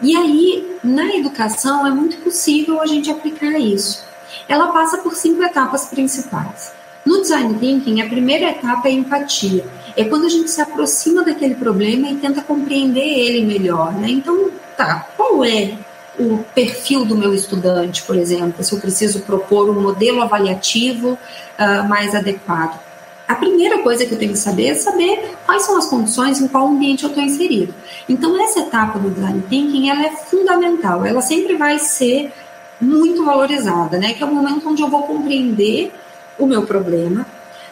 [0.02, 4.04] E aí, na educação, é muito possível a gente aplicar isso.
[4.48, 6.72] Ela passa por cinco etapas principais.
[7.06, 9.66] No design thinking, a primeira etapa é empatia.
[9.96, 13.94] É quando a gente se aproxima daquele problema e tenta compreender ele melhor.
[13.94, 14.10] Né?
[14.10, 15.74] Então, tá, qual é
[16.20, 21.88] o perfil do meu estudante, por exemplo, se eu preciso propor um modelo avaliativo uh,
[21.88, 22.80] mais adequado.
[23.28, 26.48] A primeira coisa que eu tenho que saber é saber quais são as condições em
[26.48, 27.74] qual ambiente eu estou inserido.
[28.08, 32.32] Então, essa etapa do design thinking ela é fundamental, ela sempre vai ser
[32.80, 34.14] muito valorizada, né?
[34.14, 35.92] Que é o momento onde eu vou compreender
[36.40, 37.26] o meu problema,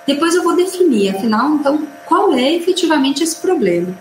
[0.06, 3.96] depois eu vou definir, afinal, então, qual é efetivamente esse problema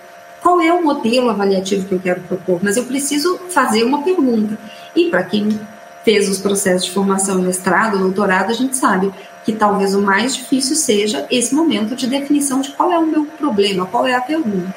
[0.45, 4.59] qual é o modelo avaliativo que eu quero propor, mas eu preciso fazer uma pergunta.
[4.95, 5.59] E para quem
[6.05, 9.11] fez os processos de formação mestrado, doutorado, a gente sabe
[9.43, 13.25] que talvez o mais difícil seja esse momento de definição de qual é o meu
[13.25, 14.75] problema, qual é a pergunta.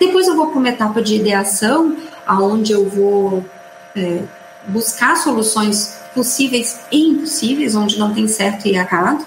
[0.00, 1.96] Depois eu vou para uma etapa de ideação,
[2.26, 3.44] aonde eu vou
[3.94, 4.20] é,
[4.66, 9.24] buscar soluções possíveis e impossíveis, onde não tem certo e errado.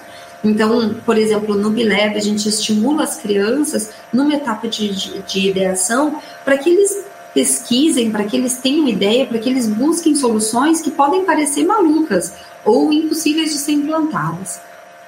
[0.49, 5.49] Então, por exemplo, no Bileb, a gente estimula as crianças, numa etapa de, de, de
[5.49, 10.81] ideação, para que eles pesquisem, para que eles tenham ideia, para que eles busquem soluções
[10.81, 12.33] que podem parecer malucas
[12.65, 14.59] ou impossíveis de ser implantadas.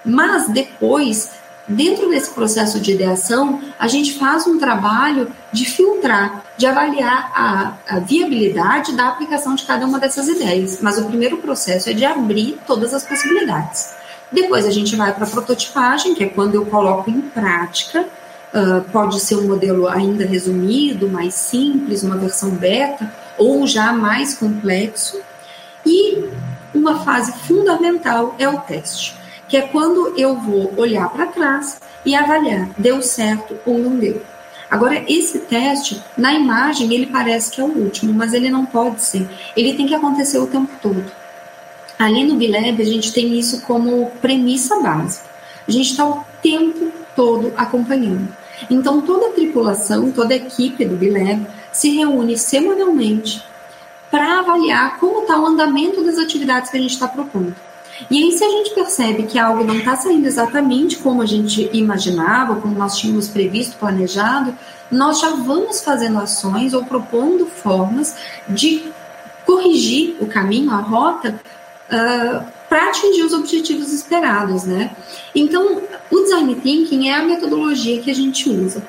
[0.06, 1.32] Mas depois,
[1.68, 7.96] dentro desse processo de ideação, a gente faz um trabalho de filtrar, de avaliar a,
[7.96, 10.80] a viabilidade da aplicação de cada uma dessas ideias.
[10.82, 13.98] Mas o primeiro processo é de abrir todas as possibilidades.
[14.32, 18.06] Depois a gente vai para a prototipagem, que é quando eu coloco em prática.
[18.54, 24.36] Uh, pode ser um modelo ainda resumido, mais simples, uma versão beta, ou já mais
[24.36, 25.20] complexo.
[25.86, 26.26] E
[26.74, 29.16] uma fase fundamental é o teste,
[29.48, 34.22] que é quando eu vou olhar para trás e avaliar deu certo ou não deu.
[34.70, 39.02] Agora, esse teste, na imagem, ele parece que é o último, mas ele não pode
[39.02, 39.28] ser.
[39.58, 41.04] Ele tem que acontecer o tempo todo.
[42.00, 45.26] Ali no Bileb, a gente tem isso como premissa básica.
[45.68, 48.30] A gente está o tempo todo acompanhando.
[48.70, 53.44] Então, toda a tripulação, toda a equipe do Bileb se reúne semanalmente
[54.10, 57.54] para avaliar como está o andamento das atividades que a gente está propondo.
[58.10, 61.70] E aí, se a gente percebe que algo não está saindo exatamente como a gente
[61.74, 64.58] imaginava, como nós tínhamos previsto, planejado,
[64.90, 68.16] nós já vamos fazendo ações ou propondo formas
[68.48, 68.86] de
[69.46, 71.40] corrigir o caminho, a rota,
[71.92, 74.96] uh, para atingir os objetivos esperados, né?
[75.34, 75.82] Então,
[76.12, 78.84] o design thinking é a metodologia que a gente usa.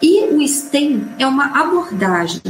[0.00, 2.40] E o STEM é uma abordagem.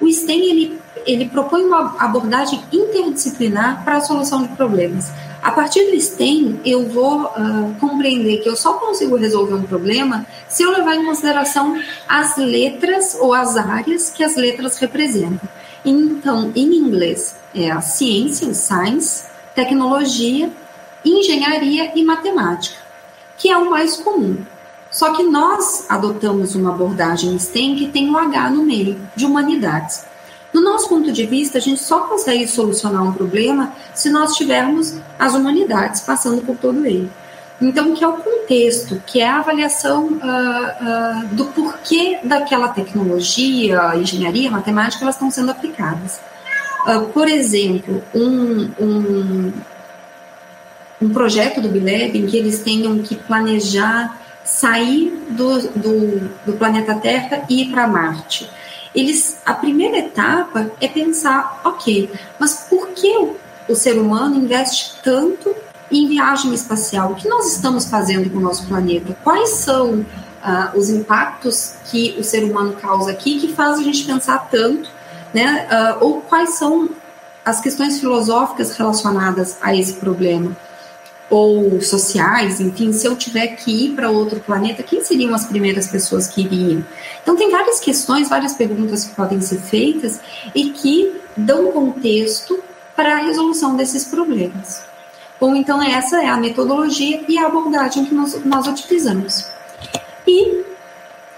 [0.00, 5.12] O STEM ele ele propõe uma abordagem interdisciplinar para a solução de problemas.
[5.40, 10.26] A partir do STEM, eu vou uh, compreender que eu só consigo resolver um problema
[10.48, 15.48] se eu levar em consideração as letras ou as áreas que as letras representam.
[15.84, 20.50] Então, em inglês, é a ciência, science, tecnologia,
[21.04, 22.76] engenharia e matemática,
[23.38, 24.36] que é o mais comum.
[24.90, 29.26] Só que nós adotamos uma abordagem STEM que tem o um H no meio, de
[29.26, 30.04] humanidades.
[30.52, 34.96] Do nosso ponto de vista, a gente só consegue solucionar um problema se nós tivermos
[35.18, 37.10] as humanidades passando por todo ele.
[37.60, 43.96] Então, que é o contexto, que é a avaliação uh, uh, do porquê daquela tecnologia,
[43.96, 46.20] engenharia, matemática, elas estão sendo aplicadas.
[46.86, 49.52] Uh, por exemplo, um, um,
[51.02, 56.94] um projeto do Bileb em que eles tenham que planejar sair do, do, do planeta
[56.94, 58.48] Terra e ir para Marte
[58.96, 63.36] eles a primeira etapa é pensar, ok, mas por que o,
[63.68, 65.54] o ser humano investe tanto
[65.92, 67.12] em viagem espacial?
[67.12, 69.14] O que nós estamos fazendo com o nosso planeta?
[69.22, 70.06] Quais são uh,
[70.74, 74.88] os impactos que o ser humano causa aqui que faz a gente pensar tanto,
[75.36, 75.68] né?
[75.70, 76.88] Uh, ou quais são
[77.44, 80.56] as questões filosóficas relacionadas a esse problema?
[81.28, 85.88] ou sociais, enfim, se eu tiver que ir para outro planeta, quem seriam as primeiras
[85.88, 86.84] pessoas que iriam?
[87.20, 90.20] Então, tem várias questões, várias perguntas que podem ser feitas
[90.54, 92.62] e que dão contexto
[92.94, 94.84] para a resolução desses problemas.
[95.40, 99.48] Bom, então, essa é a metodologia e a abordagem que nós, nós utilizamos.
[100.24, 100.64] E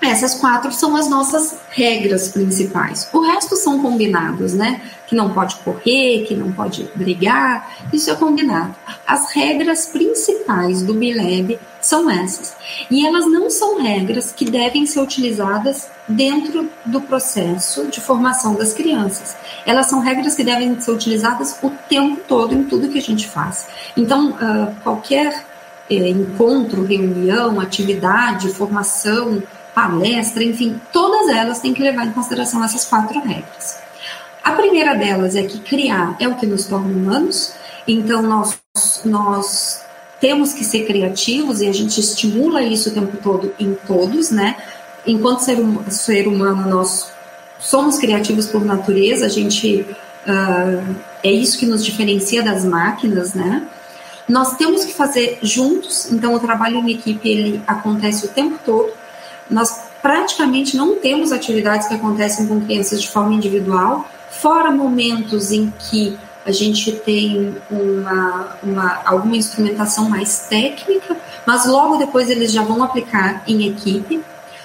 [0.01, 3.09] essas quatro são as nossas regras principais.
[3.13, 4.81] O resto são combinados, né?
[5.07, 8.75] Que não pode correr, que não pode brigar, isso é combinado.
[9.07, 12.55] As regras principais do Bileb são essas.
[12.91, 18.73] E elas não são regras que devem ser utilizadas dentro do processo de formação das
[18.73, 19.37] crianças.
[19.67, 23.27] Elas são regras que devem ser utilizadas o tempo todo em tudo que a gente
[23.27, 23.67] faz.
[23.97, 25.45] Então, uh, qualquer
[25.91, 29.43] eh, encontro, reunião, atividade, formação,
[29.79, 33.79] palestra, enfim, todas elas têm que levar em consideração essas quatro regras.
[34.43, 37.53] A primeira delas é que criar é o que nos torna humanos,
[37.87, 38.59] então nós,
[39.05, 39.81] nós
[40.21, 44.57] temos que ser criativos e a gente estimula isso o tempo todo em todos, né?
[45.07, 47.13] Enquanto ser, hum, ser humano, nós
[47.61, 49.87] somos criativos por natureza, a gente
[50.27, 53.63] uh, é isso que nos diferencia das máquinas, né?
[54.29, 58.93] Nós temos que fazer juntos, então o trabalho em equipe ele acontece o tempo todo
[59.51, 65.73] nós praticamente não temos atividades que acontecem com crianças de forma individual, fora momentos em
[65.79, 72.63] que a gente tem uma, uma, alguma instrumentação mais técnica, mas logo depois eles já
[72.63, 74.23] vão aplicar em equipe.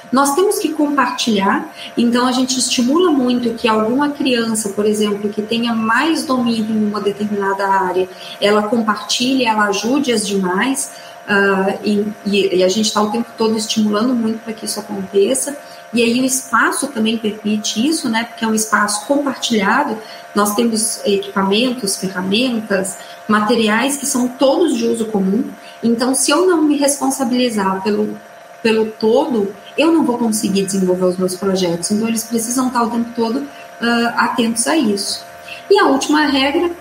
[0.10, 1.68] Nós temos que compartilhar,
[1.98, 6.86] então a gente estimula muito que alguma criança, por exemplo, que tenha mais domínio em
[6.86, 8.08] uma determinada área,
[8.40, 10.92] ela compartilhe, ela ajude as demais,
[11.24, 11.80] Uh,
[12.26, 15.58] e, e, a gente está o tempo todo estimulando muito para que isso aconteça.
[15.94, 18.26] E aí o espaço também permite isso, né?
[18.26, 19.98] Porque é um espaço compartilhado.
[20.34, 22.98] Nós temos equipamentos, ferramentas,
[23.28, 25.50] materiais que são todos de uso comum.
[25.82, 28.18] Então, se eu não me responsabilizar pelo,
[28.62, 31.92] pelo todo, eu não vou conseguir desenvolver os meus projetos.
[31.92, 35.24] Então, eles precisam estar o tempo todo uh, atentos a isso.
[35.70, 36.72] E a última regra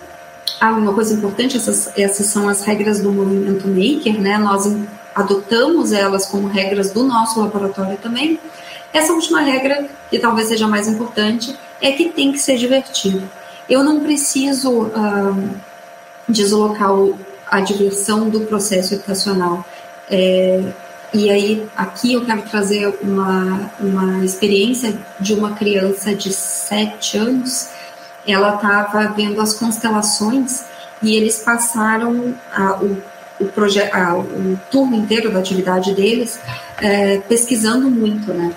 [0.62, 4.38] ah, uma coisa importante, essas, essas são as regras do movimento maker, né?
[4.38, 4.72] Nós
[5.12, 8.38] adotamos elas como regras do nosso laboratório também.
[8.92, 13.28] Essa última regra, que talvez seja mais importante, é que tem que ser divertido.
[13.68, 14.88] Eu não preciso
[16.28, 17.18] deslocar o,
[17.50, 19.64] a diversão do processo educacional.
[20.08, 20.62] É,
[21.12, 27.68] e aí, aqui eu quero trazer uma, uma experiência de uma criança de 7 anos.
[28.26, 30.64] Ela estava vendo as constelações
[31.02, 33.02] e eles passaram a, o,
[33.40, 36.38] o, o turno inteiro da atividade deles
[36.78, 38.52] é, pesquisando muito, né?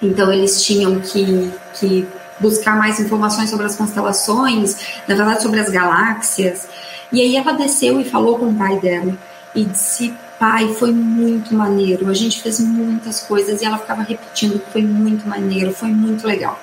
[0.00, 2.06] Então, eles tinham que, que
[2.38, 4.76] buscar mais informações sobre as constelações,
[5.08, 6.68] na verdade, sobre as galáxias.
[7.12, 9.16] E aí, ela desceu e falou com o pai dela
[9.54, 12.08] e disse pai, foi muito maneiro.
[12.08, 16.58] A gente fez muitas coisas e ela ficava repetindo foi muito maneiro, foi muito legal.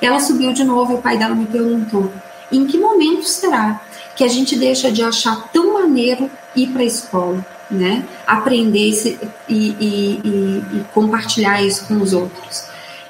[0.00, 2.12] Ela subiu de novo e o pai dela me perguntou:
[2.50, 3.80] em que momento será
[4.14, 8.04] que a gente deixa de achar tão maneiro ir para a escola, né?
[8.26, 9.18] Aprender
[9.48, 12.64] e, e, e, e compartilhar isso com os outros.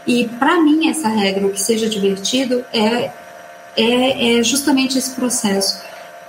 [0.07, 3.11] E para mim essa regra, o que seja divertido, é,
[3.77, 5.81] é, é justamente esse processo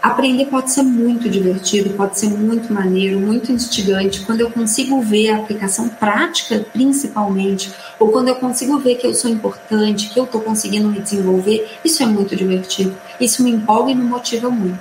[0.02, 5.32] Aprender pode ser muito divertido, pode ser muito maneiro, muito instigante, quando eu consigo ver
[5.32, 10.26] a aplicação prática, principalmente, ou quando eu consigo ver que eu sou importante, que eu
[10.26, 12.95] estou conseguindo me desenvolver, isso é muito divertido.
[13.20, 14.80] Isso me empolga e me motiva muito.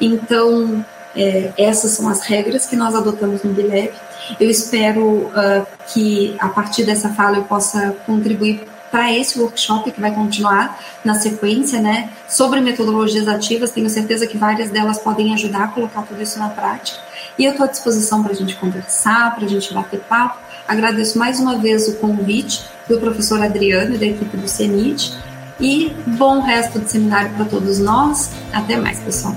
[0.00, 0.84] Então,
[1.14, 3.92] é, essas são as regras que nós adotamos no Bileb.
[4.38, 10.00] Eu espero uh, que, a partir dessa fala, eu possa contribuir para esse workshop que
[10.00, 13.70] vai continuar na sequência, né, sobre metodologias ativas.
[13.70, 16.98] Tenho certeza que várias delas podem ajudar a colocar tudo isso na prática.
[17.38, 20.38] E eu estou à disposição para a gente conversar, para a gente bater papo.
[20.66, 25.16] Agradeço mais uma vez o convite do professor Adriano e da equipe do CENIT.
[25.60, 28.30] E bom resto de seminário para todos nós.
[28.52, 29.34] Até mais, pessoal.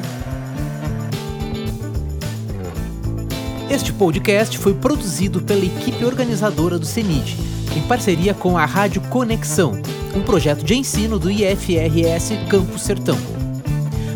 [3.70, 9.82] Este podcast foi produzido pela equipe organizadora do CENIT em parceria com a Rádio Conexão,
[10.16, 13.18] um projeto de ensino do IFRS Campo Sertão.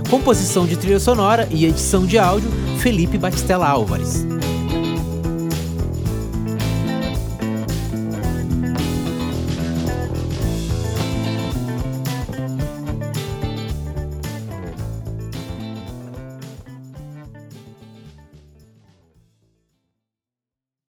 [0.09, 2.49] Composição de trilha sonora e edição de áudio,
[2.79, 4.25] Felipe Batistella Álvares.